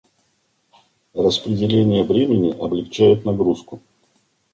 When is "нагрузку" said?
3.23-3.83